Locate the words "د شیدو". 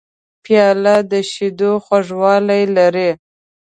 1.11-1.71